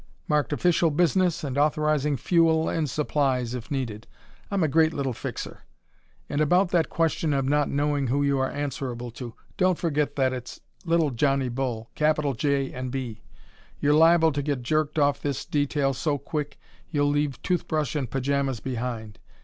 [0.27, 4.07] Marked official business and authorizing fuel and supplies, if needed.
[4.49, 5.59] I'm a great little fixer.
[6.27, 10.33] And about that question of not knowing who you are answerable to, don't forget that
[10.33, 13.21] it's little Johnny Bull capital J and B.
[13.79, 16.57] You're liable to get jerked off this detail so quick
[16.89, 19.19] you'll leave toothbrush and pajamas behind.